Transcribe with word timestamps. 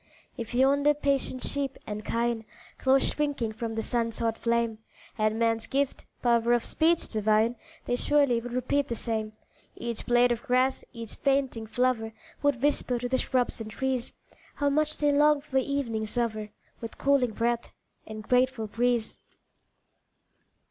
If 0.35 0.55
yonder 0.55 0.95
patient 0.95 1.43
sheep 1.43 1.77
and 1.85 2.03
kine, 2.03 2.43
Close 2.79 3.03
shrinking 3.13 3.51
from 3.51 3.75
the 3.75 3.83
sun's 3.83 4.17
hot 4.17 4.35
flame, 4.35 4.79
Had 5.13 5.35
man's 5.35 5.67
gift 5.67 6.05
"power 6.23 6.53
of 6.53 6.65
speech 6.65 7.07
divine," 7.07 7.55
They 7.85 7.95
surely 7.95 8.41
would 8.41 8.51
repeat 8.53 8.87
the 8.87 8.95
same 8.95 9.33
Each 9.75 10.03
blade 10.03 10.31
of 10.31 10.41
grass, 10.41 10.83
each 10.91 11.13
fainting 11.17 11.67
flower, 11.67 12.13
Would 12.41 12.63
whisper 12.63 12.97
to 12.97 13.07
the 13.07 13.19
shrubs 13.19 13.61
and 13.61 13.69
trees, 13.69 14.13
How 14.55 14.71
much 14.71 14.97
they 14.97 15.11
longed 15.11 15.43
for 15.43 15.59
evening's 15.59 16.17
hour, 16.17 16.49
With 16.79 16.97
cooling 16.97 17.33
breath 17.33 17.71
and 18.07 18.23
grateful 18.27 18.65
breeze. 18.65 19.19